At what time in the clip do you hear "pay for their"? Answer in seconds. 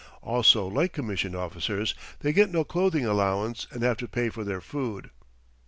4.07-4.59